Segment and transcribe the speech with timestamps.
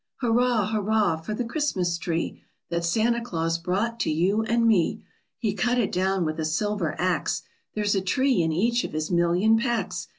[0.15, 0.71] _Hurrah!
[0.71, 1.17] Hurrah!
[1.17, 5.03] for the Christmas tree That Santa Claus brought to you and me!
[5.37, 7.43] He cut it down with a silver axe
[7.75, 10.07] There's a tree in each of his million packs!